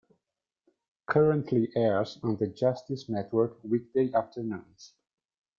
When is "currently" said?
1.05-1.69